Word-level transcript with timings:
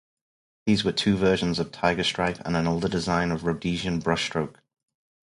These 0.65 0.83
were 0.83 0.93
two 0.93 1.15
versions 1.15 1.59
of 1.59 1.69
tigerstripe 1.71 2.39
and 2.43 2.55
an 2.55 2.65
older 2.65 2.87
design 2.89 3.29
of 3.31 3.43
Rhodesian 3.43 4.01
Brushstroke. 4.01 4.55